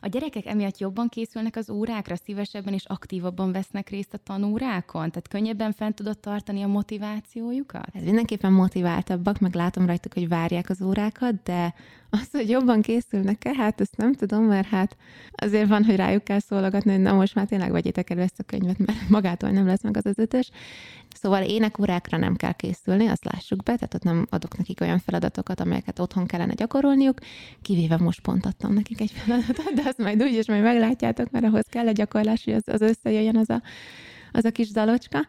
A 0.00 0.06
gyerekek 0.06 0.46
emiatt 0.46 0.78
jobban 0.78 1.08
készülnek 1.08 1.56
az 1.56 1.70
órákra, 1.70 2.16
szívesebben 2.16 2.74
és 2.74 2.84
aktívabban 2.84 3.52
vesznek 3.52 3.88
részt 3.88 4.14
a 4.14 4.18
tanórákon? 4.18 5.10
Tehát 5.10 5.28
könnyebben 5.28 5.72
fent 5.72 5.94
tudod 5.94 6.18
tartani 6.18 6.62
a 6.62 6.66
motivációjukat? 6.66 7.88
Ez 7.92 8.02
mindenképpen 8.02 8.52
motiváltabbak, 8.52 9.38
meg 9.38 9.54
látom 9.54 9.86
rajtuk, 9.86 10.14
hogy 10.14 10.28
várják 10.28 10.68
az 10.68 10.82
órákat, 10.82 11.42
de 11.42 11.74
az, 12.10 12.28
hogy 12.32 12.48
jobban 12.48 12.82
készülnek-e, 12.82 13.54
hát 13.54 13.80
ezt 13.80 13.96
nem 13.96 14.12
tudom, 14.12 14.44
mert 14.44 14.66
hát 14.66 14.96
azért 15.32 15.68
van, 15.68 15.84
hogy 15.84 15.96
rájuk 15.96 16.24
kell 16.24 16.38
szólogatni, 16.38 16.90
hogy 16.90 17.00
na 17.00 17.12
most 17.12 17.34
már 17.34 17.46
tényleg 17.46 17.70
vegyétek 17.70 18.10
elő 18.10 18.20
ezt 18.20 18.38
a 18.38 18.42
könyvet, 18.42 18.78
mert 18.78 19.08
magától 19.08 19.50
nem 19.50 19.66
lesz 19.66 19.82
meg 19.82 19.96
az 19.96 20.06
az 20.06 20.18
ötös. 20.18 20.50
Szóval 21.14 21.42
énekórákra 21.42 22.18
nem 22.18 22.36
kell 22.36 22.52
készülni, 22.52 23.06
azt 23.06 23.24
lássuk 23.24 23.62
be, 23.62 23.74
tehát 23.74 23.94
ott 23.94 24.02
nem 24.02 24.26
adok 24.30 24.56
nekik 24.56 24.80
olyan 24.80 24.98
feladatokat, 24.98 25.60
amelyeket 25.60 25.98
otthon 25.98 26.26
kellene 26.26 26.54
gyakorolniuk, 26.54 27.18
kivéve 27.62 27.96
most 27.96 28.20
pont 28.20 28.46
adtam 28.46 28.72
nekik 28.72 29.00
egy 29.00 29.10
feladatot, 29.10 29.72
de 29.74 29.82
azt 29.84 29.98
majd 29.98 30.22
úgy 30.22 30.34
is 30.34 30.48
majd 30.48 30.62
meglátjátok, 30.62 31.30
mert 31.30 31.44
ahhoz 31.44 31.66
kell 31.70 31.86
a 31.86 31.92
gyakorlás, 31.92 32.44
hogy 32.44 32.54
az, 32.54 32.68
az 32.68 32.80
összejöjjön 32.80 33.36
az 33.36 33.50
a, 33.50 33.62
az 34.32 34.44
a 34.44 34.50
kis 34.50 34.70
dalocska. 34.70 35.26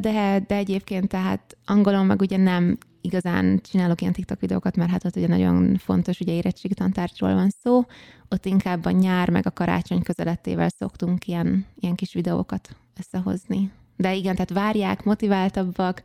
De, 0.00 0.42
de 0.46 0.54
egyébként 0.54 1.08
tehát 1.08 1.56
angolon 1.66 2.06
meg 2.06 2.20
ugye 2.20 2.36
nem 2.36 2.78
igazán 3.02 3.60
csinálok 3.70 4.00
ilyen 4.00 4.12
TikTok 4.12 4.40
videókat, 4.40 4.76
mert 4.76 4.90
hát 4.90 5.04
ott 5.04 5.16
ugye 5.16 5.28
nagyon 5.28 5.76
fontos, 5.76 6.20
ugye 6.20 6.32
érettségi 6.32 6.74
tantárgyról 6.74 7.34
van 7.34 7.50
szó, 7.62 7.84
ott 8.28 8.46
inkább 8.46 8.84
a 8.84 8.90
nyár 8.90 9.30
meg 9.30 9.46
a 9.46 9.50
karácsony 9.50 10.02
közelettével 10.02 10.68
szoktunk 10.68 11.26
ilyen, 11.26 11.66
ilyen 11.80 11.94
kis 11.94 12.12
videókat 12.14 12.76
összehozni. 12.98 13.70
De 13.96 14.14
igen, 14.14 14.34
tehát 14.34 14.50
várják, 14.50 15.04
motiváltabbak, 15.04 16.02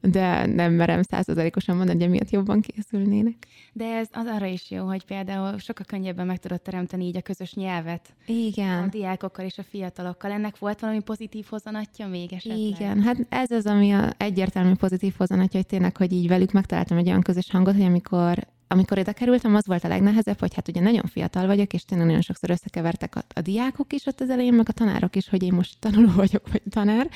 de 0.00 0.46
nem 0.46 0.72
merem 0.72 1.02
százszerzalékosan 1.02 1.76
mondani, 1.76 2.00
hogy 2.00 2.10
miatt 2.10 2.30
jobban 2.30 2.60
készülnének. 2.60 3.46
De 3.72 3.84
ez 3.84 4.08
az 4.12 4.26
arra 4.26 4.46
is 4.46 4.70
jó, 4.70 4.84
hogy 4.86 5.04
például 5.04 5.58
sokkal 5.58 5.84
könnyebben 5.88 6.26
meg 6.26 6.38
tudod 6.38 6.60
teremteni 6.60 7.04
így 7.04 7.16
a 7.16 7.20
közös 7.20 7.54
nyelvet. 7.54 8.14
Igen. 8.26 8.82
A 8.82 8.86
diákokkal 8.86 9.44
és 9.44 9.58
a 9.58 9.62
fiatalokkal. 9.62 10.30
Ennek 10.30 10.58
volt 10.58 10.80
valami 10.80 11.00
pozitív 11.00 11.46
hozanatja 11.48 12.06
még 12.06 12.32
esetleg? 12.32 12.58
Igen, 12.58 13.02
hát 13.02 13.26
ez 13.28 13.50
az, 13.50 13.66
ami 13.66 13.92
a 13.92 14.12
egyértelmű 14.16 14.74
pozitív 14.74 15.14
hozanatja, 15.16 15.58
hogy 15.58 15.68
tényleg, 15.68 15.96
hogy 15.96 16.12
így 16.12 16.28
velük 16.28 16.52
megtaláltam 16.52 16.98
egy 16.98 17.08
olyan 17.08 17.22
közös 17.22 17.50
hangot, 17.50 17.74
hogy 17.74 17.84
amikor 17.84 18.46
amikor 18.72 18.98
ide 18.98 19.12
kerültem, 19.12 19.54
az 19.54 19.66
volt 19.66 19.84
a 19.84 19.88
legnehezebb, 19.88 20.38
hogy 20.38 20.54
hát 20.54 20.68
ugye 20.68 20.80
nagyon 20.80 21.04
fiatal 21.06 21.46
vagyok, 21.46 21.72
és 21.72 21.84
tényleg 21.84 22.06
nagyon 22.06 22.22
sokszor 22.22 22.50
összekevertek 22.50 23.16
a, 23.16 23.22
a 23.34 23.40
diákok 23.40 23.92
is 23.92 24.06
ott 24.06 24.20
az 24.20 24.30
elején, 24.30 24.52
meg 24.52 24.68
a 24.68 24.72
tanárok 24.72 25.16
is, 25.16 25.28
hogy 25.28 25.42
én 25.42 25.52
most 25.52 25.76
tanuló 25.78 26.12
vagyok, 26.12 26.48
vagy 26.52 26.62
tanár, 26.70 27.10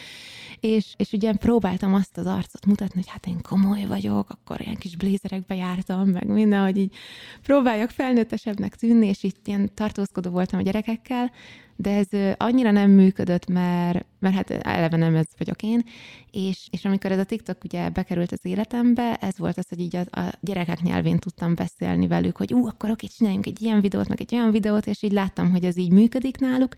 és, 0.60 0.94
és 0.96 1.12
ugye 1.12 1.32
próbáltam 1.32 1.94
azt 1.94 2.18
az 2.18 2.26
arcot 2.26 2.66
mutatni, 2.66 3.00
hogy 3.00 3.10
hát 3.10 3.26
én 3.26 3.42
komoly 3.42 3.84
vagyok, 3.84 4.30
akkor 4.30 4.60
ilyen 4.60 4.76
kis 4.76 4.96
blézerekbe 4.96 5.54
jártam, 5.54 6.08
meg 6.08 6.26
minden, 6.26 6.62
hogy 6.62 6.76
így 6.76 6.94
próbáljak 7.42 7.90
felnőttesebbnek 7.90 8.74
tűnni, 8.74 9.06
és 9.06 9.22
itt 9.22 9.46
ilyen 9.46 9.70
tartózkodó 9.74 10.30
voltam 10.30 10.58
a 10.58 10.62
gyerekekkel, 10.62 11.30
de 11.76 11.90
ez 11.90 12.34
annyira 12.36 12.70
nem 12.70 12.90
működött, 12.90 13.46
mert, 13.46 14.06
mert 14.18 14.34
hát 14.34 14.50
eleve 14.50 14.96
nem 14.96 15.14
ez 15.14 15.26
vagyok 15.38 15.62
én, 15.62 15.84
és, 16.30 16.68
és 16.70 16.84
amikor 16.84 17.12
ez 17.12 17.18
a 17.18 17.24
TikTok 17.24 17.64
ugye 17.64 17.88
bekerült 17.88 18.32
az 18.32 18.40
életembe, 18.42 19.14
ez 19.14 19.38
volt 19.38 19.58
az, 19.58 19.68
hogy 19.68 19.80
így 19.80 19.96
a, 19.96 20.20
a 20.20 20.32
gyerekek 20.40 20.80
nyelvén 20.80 21.18
tudtam 21.18 21.54
beszélni 21.54 22.06
velük, 22.06 22.36
hogy 22.36 22.54
ú, 22.54 22.66
akkor 22.66 22.90
oké, 22.90 23.06
csináljunk 23.06 23.46
egy 23.46 23.62
ilyen 23.62 23.80
videót, 23.80 24.08
meg 24.08 24.20
egy 24.20 24.34
olyan 24.34 24.50
videót, 24.50 24.86
és 24.86 25.02
így 25.02 25.12
láttam, 25.12 25.50
hogy 25.50 25.64
ez 25.64 25.76
így 25.76 25.92
működik 25.92 26.38
náluk, 26.38 26.74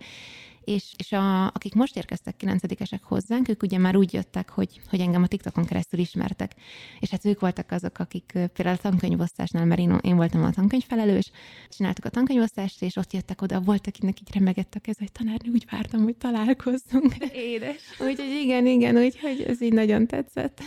és, 0.66 0.92
és 0.96 1.12
a, 1.12 1.46
akik 1.46 1.74
most 1.74 1.96
érkeztek 1.96 2.36
kilencedikesek 2.36 3.02
hozzánk, 3.02 3.48
ők 3.48 3.62
ugye 3.62 3.78
már 3.78 3.96
úgy 3.96 4.12
jöttek, 4.14 4.50
hogy, 4.50 4.80
hogy 4.90 5.00
engem 5.00 5.22
a 5.22 5.26
TikTokon 5.26 5.64
keresztül 5.64 6.00
ismertek. 6.00 6.52
És 7.00 7.10
hát 7.10 7.24
ők 7.24 7.40
voltak 7.40 7.70
azok, 7.70 7.98
akik 7.98 8.32
például 8.32 8.76
a 8.76 8.80
tankönyvosztásnál, 8.80 9.64
mert 9.64 9.80
én, 9.80 9.98
én 10.00 10.16
voltam 10.16 10.44
a 10.44 10.50
tankönyvfelelős, 10.50 11.30
csináltuk 11.68 12.04
a 12.04 12.08
tankönyvosztást, 12.08 12.82
és 12.82 12.96
ott 12.96 13.12
jöttek 13.12 13.42
oda, 13.42 13.60
voltak, 13.60 13.84
akiknek 13.86 14.20
így 14.20 14.34
remegett 14.34 14.74
a 14.74 14.80
kez, 14.80 14.98
hogy 14.98 15.12
tanárnő, 15.12 15.50
úgy 15.52 15.66
vártam, 15.70 16.02
hogy 16.02 16.16
találkozzunk. 16.16 17.14
Édes. 17.32 17.82
úgyhogy 18.08 18.40
igen, 18.42 18.66
igen, 18.66 18.96
úgyhogy 18.96 19.44
ez 19.46 19.62
így 19.62 19.72
nagyon 19.72 20.06
tetszett. 20.06 20.62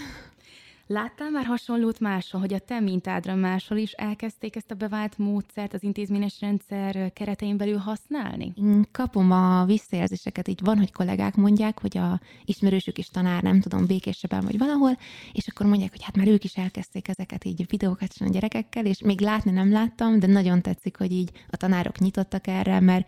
Láttál 0.91 1.29
már 1.29 1.45
hasonlót 1.45 1.99
máshol, 1.99 2.41
hogy 2.41 2.53
a 2.53 2.59
te 2.59 2.79
mintádra 2.79 3.35
máshol 3.35 3.77
is 3.77 3.91
elkezdték 3.91 4.55
ezt 4.55 4.71
a 4.71 4.75
bevált 4.75 5.17
módszert 5.17 5.73
az 5.73 5.83
intézményes 5.83 6.39
rendszer 6.39 7.13
keretein 7.13 7.57
belül 7.57 7.77
használni? 7.77 8.53
Én 8.55 8.85
kapom 8.91 9.31
a 9.31 9.65
visszajelzéseket, 9.65 10.47
így 10.47 10.59
van, 10.63 10.77
hogy 10.77 10.91
kollégák 10.91 11.35
mondják, 11.35 11.79
hogy 11.79 11.97
a 11.97 12.19
ismerősük 12.45 12.97
is 12.97 13.07
tanár, 13.07 13.43
nem 13.43 13.59
tudom, 13.59 13.85
békésebben 13.85 14.41
vagy 14.41 14.57
valahol, 14.57 14.97
és 15.31 15.47
akkor 15.47 15.65
mondják, 15.65 15.91
hogy 15.91 16.03
hát 16.03 16.15
már 16.15 16.27
ők 16.27 16.43
is 16.43 16.55
elkezdték 16.55 17.07
ezeket 17.07 17.45
így 17.45 17.65
videókat 17.69 18.13
a 18.19 18.29
gyerekekkel, 18.29 18.85
és 18.85 19.01
még 19.01 19.21
látni 19.21 19.51
nem 19.51 19.71
láttam, 19.71 20.19
de 20.19 20.27
nagyon 20.27 20.61
tetszik, 20.61 20.97
hogy 20.97 21.11
így 21.11 21.31
a 21.49 21.57
tanárok 21.57 21.99
nyitottak 21.99 22.47
erre, 22.47 22.79
mert 22.79 23.07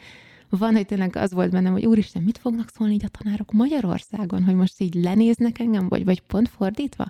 van, 0.57 0.75
hogy 0.75 0.85
tényleg 0.85 1.15
az 1.15 1.33
volt 1.33 1.51
bennem, 1.51 1.71
hogy 1.71 1.85
úristen, 1.85 2.23
mit 2.23 2.37
fognak 2.37 2.69
szólni 2.69 2.93
így 2.93 3.05
a 3.05 3.07
tanárok 3.07 3.51
Magyarországon, 3.51 4.43
hogy 4.43 4.55
most 4.55 4.81
így 4.81 4.93
lenéznek 4.93 5.59
engem, 5.59 5.87
vagy, 5.87 6.05
vagy 6.05 6.21
pont 6.21 6.49
fordítva. 6.49 7.09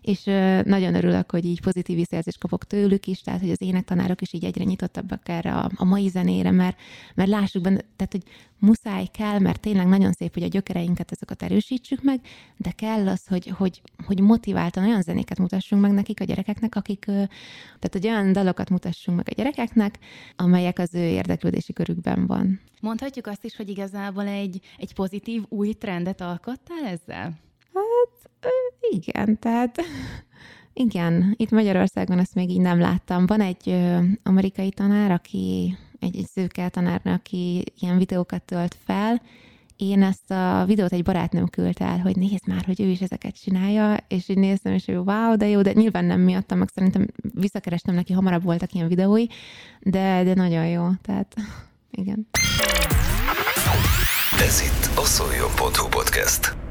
És 0.00 0.24
nagyon 0.64 0.94
örülök, 0.94 1.30
hogy 1.30 1.44
így 1.44 1.60
pozitív 1.60 1.96
visszajelzést 1.96 2.38
kapok 2.38 2.64
tőlük 2.64 3.06
is, 3.06 3.20
tehát 3.20 3.40
hogy 3.40 3.50
az 3.50 3.62
énektanárok 3.62 4.20
is 4.20 4.32
így 4.32 4.44
egyre 4.44 4.64
nyitottabbak 4.64 5.28
erre 5.28 5.54
a, 5.54 5.70
a 5.74 5.84
mai 5.84 6.08
zenére, 6.08 6.50
mert, 6.50 6.76
mert 7.14 7.28
lássuk 7.28 7.62
benne, 7.62 7.80
tehát 7.96 8.12
hogy 8.12 8.22
muszáj 8.62 9.06
kell, 9.06 9.38
mert 9.38 9.60
tényleg 9.60 9.86
nagyon 9.86 10.12
szép, 10.12 10.32
hogy 10.34 10.42
a 10.42 10.48
gyökereinket 10.48 11.12
ezeket 11.12 11.42
erősítsük 11.42 12.02
meg, 12.02 12.20
de 12.56 12.70
kell 12.70 13.08
az, 13.08 13.26
hogy, 13.26 13.46
hogy, 13.46 13.82
hogy 14.06 14.20
motiváltan 14.20 14.84
olyan 14.84 15.02
zenéket 15.02 15.38
mutassunk 15.38 15.82
meg 15.82 15.92
nekik 15.92 16.20
a 16.20 16.24
gyerekeknek, 16.24 16.74
akik, 16.74 17.04
tehát 17.04 17.92
hogy 17.92 18.06
olyan 18.06 18.32
dalokat 18.32 18.70
mutassunk 18.70 19.16
meg 19.16 19.26
a 19.30 19.34
gyerekeknek, 19.34 19.98
amelyek 20.36 20.78
az 20.78 20.94
ő 20.94 21.06
érdeklődési 21.06 21.72
körükben 21.72 22.26
van. 22.26 22.60
Mondhatjuk 22.80 23.26
azt 23.26 23.44
is, 23.44 23.56
hogy 23.56 23.68
igazából 23.68 24.26
egy, 24.26 24.60
egy 24.78 24.94
pozitív 24.94 25.42
új 25.48 25.72
trendet 25.72 26.20
alkottál 26.20 26.84
ezzel? 26.84 27.40
Hát 27.74 28.52
igen, 28.90 29.38
tehát 29.38 29.82
igen, 30.72 31.34
itt 31.36 31.50
Magyarországon 31.50 32.18
ezt 32.18 32.34
még 32.34 32.50
így 32.50 32.60
nem 32.60 32.78
láttam. 32.78 33.26
Van 33.26 33.40
egy 33.40 33.76
amerikai 34.22 34.70
tanár, 34.70 35.10
aki, 35.10 35.76
egy, 36.02 36.16
egy 36.16 36.26
szőke 36.34 36.68
tanár, 36.68 37.00
aki 37.04 37.64
ilyen 37.78 37.98
videókat 37.98 38.42
tölt 38.42 38.76
fel, 38.84 39.22
én 39.76 40.02
ezt 40.02 40.30
a 40.30 40.64
videót 40.66 40.92
egy 40.92 41.02
barátnőm 41.02 41.48
küldte 41.48 41.84
el, 41.84 41.98
hogy 41.98 42.16
nézd 42.16 42.46
már, 42.46 42.64
hogy 42.64 42.80
ő 42.80 42.88
is 42.88 43.00
ezeket 43.00 43.40
csinálja, 43.42 43.96
és 44.08 44.28
így 44.28 44.38
néztem, 44.38 44.72
és 44.72 44.84
hogy 44.84 44.94
wow, 44.94 45.36
de 45.36 45.48
jó, 45.48 45.62
de 45.62 45.72
nyilván 45.72 46.04
nem 46.04 46.20
miattam, 46.20 46.58
meg 46.58 46.68
szerintem 46.74 47.06
visszakerestem 47.34 47.94
neki, 47.94 48.12
hamarabb 48.12 48.42
voltak 48.42 48.72
ilyen 48.72 48.88
videói, 48.88 49.26
de, 49.80 50.22
de 50.24 50.34
nagyon 50.34 50.66
jó, 50.66 50.88
tehát 51.02 51.34
igen. 52.02 52.28
Ez 54.40 54.60
itt 54.60 54.98
a 54.98 55.04
szoljon.hu 55.04 55.88
podcast. 55.88 56.61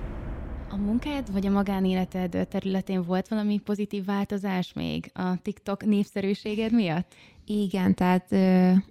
A 0.74 0.78
munkád 0.78 1.32
vagy 1.32 1.46
a 1.46 1.50
magánéleted 1.50 2.48
területén 2.50 3.04
volt 3.04 3.28
valami 3.28 3.60
pozitív 3.60 4.06
változás 4.06 4.74
még 4.74 5.12
a 5.13 5.42
TikTok 5.42 5.86
népszerűséged 5.86 6.72
miatt? 6.72 7.13
Igen, 7.46 7.96
tehát 7.96 8.32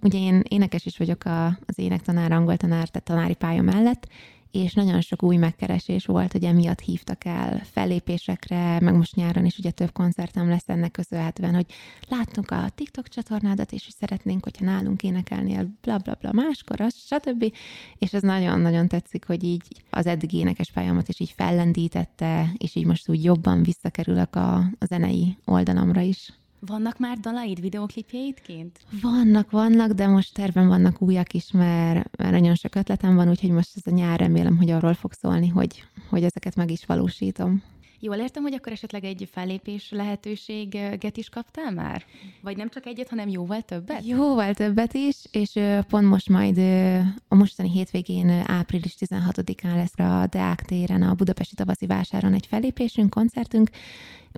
ugye 0.01 0.19
én 0.19 0.43
énekes 0.47 0.85
is 0.85 0.97
vagyok 0.97 1.25
a, 1.25 1.45
az 1.45 1.77
énektanár, 1.77 2.31
angol 2.31 2.57
tanár, 2.57 2.89
tehát 2.89 3.07
tanári 3.07 3.33
pálya 3.33 3.61
mellett, 3.61 4.07
és 4.51 4.73
nagyon 4.73 5.01
sok 5.01 5.23
új 5.23 5.35
megkeresés 5.35 6.05
volt, 6.05 6.31
hogy 6.31 6.43
emiatt 6.43 6.79
hívtak 6.79 7.25
el 7.25 7.61
fellépésekre, 7.71 8.79
meg 8.79 8.95
most 8.95 9.15
nyáron 9.15 9.45
is 9.45 9.57
ugye 9.57 9.71
több 9.71 9.91
koncertem 9.91 10.49
lesz 10.49 10.69
ennek 10.69 10.91
köszönhetően, 10.91 11.53
hogy 11.53 11.65
láttunk 12.07 12.51
a 12.51 12.69
TikTok 12.75 13.07
csatornádat, 13.07 13.71
és 13.71 13.83
hogy 13.83 13.93
szeretnénk, 13.99 14.43
hogyha 14.43 14.65
nálunk 14.65 15.03
énekelnél 15.03 15.71
bla 15.81 15.97
bla 15.97 16.15
bla 16.19 16.31
máskor, 16.31 16.81
az, 16.81 16.95
stb. 16.95 17.53
És 17.97 18.13
ez 18.13 18.21
nagyon-nagyon 18.21 18.87
tetszik, 18.87 19.25
hogy 19.25 19.43
így 19.43 19.61
az 19.89 20.05
eddigi 20.05 20.37
énekes 20.37 20.71
pályámat 20.71 21.07
is 21.07 21.19
így 21.19 21.33
fellendítette, 21.35 22.51
és 22.57 22.75
így 22.75 22.85
most 22.85 23.09
úgy 23.09 23.23
jobban 23.23 23.63
visszakerülök 23.63 24.35
a, 24.35 24.55
a 24.55 24.85
zenei 24.85 25.37
oldalamra 25.45 26.01
is. 26.01 26.40
Vannak 26.65 26.99
már 26.99 27.17
dalaid, 27.17 27.61
videoklipjeidként? 27.61 28.79
Vannak, 29.01 29.51
vannak, 29.51 29.91
de 29.91 30.07
most 30.07 30.33
terven 30.33 30.67
vannak 30.67 31.01
újak 31.01 31.33
is, 31.33 31.51
mert, 31.51 32.17
mert 32.17 32.31
nagyon 32.31 32.55
sok 32.55 32.75
ötletem 32.75 33.15
van, 33.15 33.29
úgyhogy 33.29 33.49
most 33.49 33.71
ez 33.75 33.93
a 33.93 33.95
nyár 33.95 34.19
remélem, 34.19 34.57
hogy 34.57 34.69
arról 34.69 34.93
fog 34.93 35.13
szólni, 35.13 35.47
hogy, 35.47 35.83
hogy 36.09 36.23
ezeket 36.23 36.55
meg 36.55 36.71
is 36.71 36.85
valósítom. 36.85 37.63
Jól 38.03 38.15
értem, 38.15 38.43
hogy 38.43 38.53
akkor 38.53 38.71
esetleg 38.71 39.03
egy 39.03 39.29
fellépés 39.31 39.91
lehetőséget 39.91 41.17
is 41.17 41.29
kaptál 41.29 41.71
már? 41.71 42.05
Vagy 42.41 42.57
nem 42.57 42.69
csak 42.69 42.85
egyet, 42.85 43.09
hanem 43.09 43.29
jóval 43.29 43.61
többet? 43.61 44.05
Jóval 44.05 44.53
többet 44.53 44.93
is, 44.93 45.15
és 45.31 45.59
pont 45.87 46.07
most 46.07 46.29
majd 46.29 46.57
a 47.27 47.35
mostani 47.35 47.69
hétvégén 47.69 48.29
április 48.45 48.95
16-án 48.99 49.75
lesz 49.75 49.99
a 49.99 50.27
Deák 50.27 50.61
téren 50.61 51.01
a 51.01 51.13
Budapesti 51.13 51.55
Tavaszi 51.55 51.85
Vásáron 51.85 52.33
egy 52.33 52.45
fellépésünk, 52.45 53.09
koncertünk, 53.09 53.69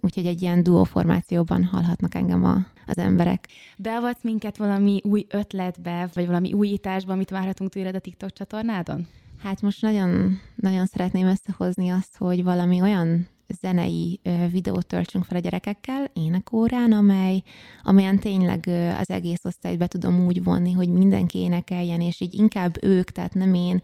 úgyhogy 0.01 0.25
egy 0.25 0.41
ilyen 0.41 0.63
duó 0.63 0.83
formációban 0.83 1.63
hallhatnak 1.63 2.15
engem 2.15 2.43
a, 2.43 2.65
az 2.87 2.97
emberek. 2.97 3.47
Beavatsz 3.77 4.23
minket 4.23 4.57
valami 4.57 4.99
új 5.03 5.25
ötletbe, 5.29 6.09
vagy 6.13 6.25
valami 6.25 6.53
újításba, 6.53 7.13
amit 7.13 7.29
várhatunk 7.29 7.71
tőled 7.71 7.95
a 7.95 7.99
TikTok 7.99 8.33
csatornádon? 8.33 9.07
Hát 9.43 9.61
most 9.61 9.81
nagyon, 9.81 10.39
nagyon 10.55 10.85
szeretném 10.85 11.27
összehozni 11.27 11.89
azt, 11.89 12.17
hogy 12.17 12.43
valami 12.43 12.81
olyan 12.81 13.27
zenei 13.61 14.19
videót 14.51 14.85
töltsünk 14.85 15.25
fel 15.25 15.37
a 15.37 15.41
gyerekekkel 15.41 16.09
énekórán, 16.13 16.91
amely, 16.91 17.43
amelyen 17.83 18.19
tényleg 18.19 18.67
az 18.99 19.09
egész 19.09 19.45
osztályt 19.45 19.77
be 19.77 19.87
tudom 19.87 20.25
úgy 20.25 20.43
vonni, 20.43 20.71
hogy 20.71 20.89
mindenki 20.89 21.37
énekeljen, 21.37 22.01
és 22.01 22.21
így 22.21 22.33
inkább 22.33 22.83
ők, 22.83 23.11
tehát 23.11 23.33
nem 23.33 23.53
én, 23.53 23.81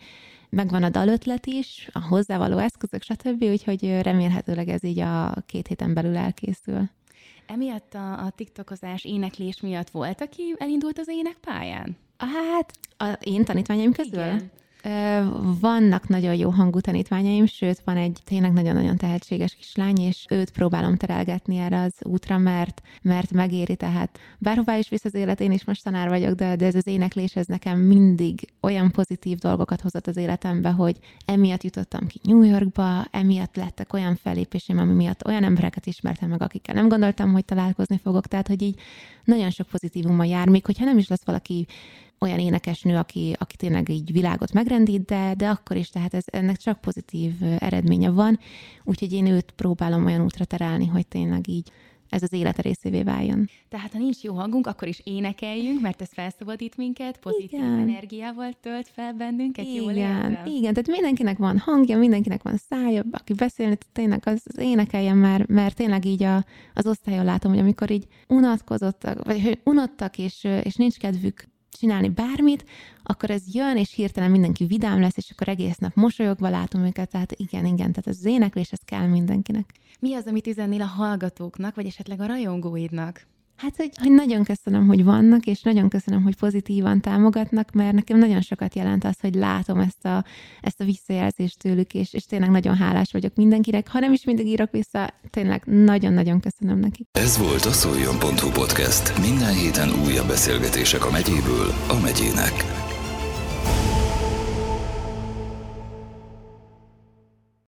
megvan 0.49 0.83
a 0.83 0.89
dalötlet 0.89 1.45
is, 1.45 1.89
a 1.91 1.99
hozzávaló 1.99 2.57
eszközök, 2.57 3.01
stb., 3.03 3.43
úgyhogy 3.43 4.01
remélhetőleg 4.01 4.69
ez 4.69 4.83
így 4.83 4.99
a 4.99 5.33
két 5.45 5.67
héten 5.67 5.93
belül 5.93 6.17
elkészül. 6.17 6.89
Emiatt 7.47 7.93
a, 7.93 8.25
a 8.25 8.29
tiktokozás, 8.29 9.03
éneklés 9.03 9.61
miatt 9.61 9.89
volt, 9.89 10.21
aki 10.21 10.55
elindult 10.57 10.99
az 10.99 11.07
énekpályán? 11.07 11.97
Hát, 12.17 12.73
a 12.97 13.17
én 13.23 13.45
tanítványaim 13.45 13.91
közül? 13.91 14.19
Igen. 14.19 14.51
Vannak 15.59 16.07
nagyon 16.07 16.36
jó 16.36 16.50
hangú 16.50 16.79
tanítványaim, 16.79 17.45
sőt, 17.45 17.81
van 17.86 17.98
egy 17.98 18.19
tényleg 18.24 18.53
nagyon-nagyon 18.53 18.98
tehetséges 18.98 19.55
kislány, 19.55 19.98
és 19.98 20.25
őt 20.29 20.51
próbálom 20.51 20.95
terelgetni 20.98 21.57
erre 21.57 21.81
az 21.81 21.93
útra, 22.03 22.38
mert, 22.38 22.81
mert 23.01 23.31
megéri, 23.31 23.75
tehát 23.75 24.19
bárhová 24.38 24.77
is 24.77 24.89
visz 24.89 25.05
az 25.05 25.13
élet, 25.13 25.39
én 25.39 25.51
is 25.51 25.63
most 25.63 25.83
tanár 25.83 26.09
vagyok, 26.09 26.33
de, 26.33 26.55
de 26.55 26.65
ez 26.65 26.75
az 26.75 26.88
éneklés, 26.88 27.36
ez 27.36 27.45
nekem 27.45 27.79
mindig 27.79 28.48
olyan 28.62 28.91
pozitív 28.91 29.38
dolgokat 29.38 29.81
hozott 29.81 30.07
az 30.07 30.17
életembe, 30.17 30.69
hogy 30.69 30.98
emiatt 31.25 31.63
jutottam 31.63 32.07
ki 32.07 32.19
New 32.24 32.43
Yorkba, 32.43 33.05
emiatt 33.12 33.55
lettek 33.55 33.93
olyan 33.93 34.15
fellépéseim, 34.15 34.79
ami 34.79 34.93
miatt 34.93 35.25
olyan 35.25 35.43
embereket 35.43 35.86
ismertem 35.86 36.29
meg, 36.29 36.41
akikkel 36.41 36.75
nem 36.75 36.88
gondoltam, 36.88 37.31
hogy 37.31 37.45
találkozni 37.45 38.00
fogok, 38.03 38.27
tehát 38.27 38.48
hogy 38.48 38.62
így 38.62 38.79
nagyon 39.24 39.50
sok 39.50 39.67
pozitívuma 39.67 40.24
jár, 40.24 40.48
még 40.48 40.65
hogyha 40.65 40.86
nem 40.86 40.98
is 40.98 41.07
lesz 41.07 41.25
valaki 41.25 41.67
olyan 42.19 42.39
énekesnő, 42.39 42.97
aki, 42.97 43.35
aki 43.38 43.55
tényleg 43.55 43.89
így 43.89 44.11
világot 44.11 44.53
megrendít, 44.53 45.05
de, 45.05 45.33
de 45.38 45.49
akkor 45.49 45.77
is, 45.77 45.89
tehát 45.89 46.13
ez, 46.13 46.23
ennek 46.25 46.57
csak 46.57 46.81
pozitív 46.81 47.33
eredménye 47.59 48.09
van, 48.09 48.39
úgyhogy 48.83 49.13
én 49.13 49.25
őt 49.25 49.51
próbálom 49.51 50.05
olyan 50.05 50.21
útra 50.21 50.45
terelni, 50.45 50.85
hogy 50.85 51.07
tényleg 51.07 51.47
így 51.47 51.71
ez 52.09 52.23
az 52.23 52.33
élete 52.33 52.61
részévé 52.61 53.03
váljon. 53.03 53.49
Tehát 53.69 53.91
ha 53.91 53.97
nincs 53.97 54.21
jó 54.21 54.33
hangunk, 54.33 54.67
akkor 54.67 54.88
is 54.88 55.01
énekeljünk, 55.03 55.81
mert 55.81 56.01
ez 56.01 56.09
felszabadít 56.13 56.77
minket, 56.77 57.17
pozitív 57.17 57.59
igen. 57.59 57.79
energiával 57.79 58.53
tölt 58.61 58.88
fel 58.88 59.13
bennünket, 59.13 59.65
igen, 59.65 59.81
jól 59.81 59.91
Igen, 59.91 60.45
igen, 60.45 60.73
tehát 60.73 60.88
mindenkinek 60.88 61.38
van 61.38 61.57
hangja, 61.57 61.97
mindenkinek 61.97 62.43
van 62.43 62.57
szája, 62.69 63.03
aki 63.11 63.33
beszélni, 63.33 63.77
tényleg 63.91 64.21
az, 64.25 64.41
az 64.43 64.57
énekeljen, 64.57 65.17
mert, 65.17 65.47
mert 65.47 65.75
tényleg 65.75 66.05
így 66.05 66.23
a, 66.23 66.45
az 66.73 66.88
osztályon 66.88 67.25
látom, 67.25 67.51
hogy 67.51 67.59
amikor 67.59 67.91
így 67.91 68.07
unatkozottak, 68.27 69.23
vagy 69.23 69.41
hogy 69.41 69.59
unottak, 69.63 70.17
és, 70.17 70.43
és 70.63 70.75
nincs 70.75 70.97
kedvük 70.97 71.47
csinálni 71.79 72.09
bármit, 72.09 72.65
akkor 73.03 73.29
ez 73.29 73.41
jön, 73.53 73.77
és 73.77 73.93
hirtelen 73.93 74.31
mindenki 74.31 74.65
vidám 74.65 75.00
lesz, 75.00 75.17
és 75.17 75.29
akkor 75.31 75.48
egész 75.48 75.77
nap 75.77 75.95
mosolyogva 75.95 76.50
látom 76.50 76.86
őket, 76.86 77.09
tehát 77.09 77.31
igen, 77.31 77.65
igen, 77.65 77.91
tehát 77.91 78.07
az 78.07 78.25
éneklés, 78.25 78.71
ez 78.71 78.79
kell 78.86 79.07
mindenkinek. 79.07 79.74
Mi 80.00 80.13
az, 80.13 80.27
amit 80.27 80.48
üzennél 80.48 80.81
a 80.81 80.86
hallgatóknak, 80.86 81.75
vagy 81.75 81.86
esetleg 81.86 82.19
a 82.19 82.25
rajongóidnak? 82.25 83.27
Hát, 83.62 83.75
hogy, 83.75 83.89
hogy 84.01 84.12
nagyon 84.12 84.44
köszönöm, 84.44 84.88
hogy 84.88 85.04
vannak, 85.04 85.46
és 85.46 85.62
nagyon 85.62 85.89
köszönöm, 85.89 86.24
hogy 86.24 86.36
pozitívan 86.36 87.01
támogatnak, 87.01 87.72
mert 87.72 87.94
nekem 87.94 88.18
nagyon 88.18 88.42
sokat 88.42 88.75
jelent 88.75 89.04
az, 89.04 89.20
hogy 89.22 89.36
látom 89.36 89.80
ezt 89.80 90.06
a, 90.06 90.25
ezt 90.62 90.82
a 90.82 90.84
visszajelzést 90.84 91.58
tőlük, 91.58 91.94
és, 91.94 92.13
és 92.13 92.25
tényleg 92.25 92.50
nagyon 92.50 92.75
hálás 92.75 93.12
vagyok 93.12 93.36
mindenkinek. 93.36 93.88
Ha 93.88 94.00
nem 94.00 94.13
is 94.13 94.24
mindig 94.24 94.48
írok 94.48 94.72
vissza, 94.72 95.13
tényleg 95.30 95.63
nagyon-nagyon 95.66 96.39
köszönöm 96.39 96.80
nekik. 96.80 97.08
Ez 97.12 97.38
volt 97.38 97.66
a 97.66 97.72
szoljon.hu 97.72 98.51
podcast. 98.51 99.20
Minden 99.20 99.54
héten 99.54 99.89
újabb 100.06 100.28
beszélgetések 100.28 101.06
a 101.06 101.12
megyéből 101.12 101.74
a 101.88 102.00
megyének. 102.01 102.88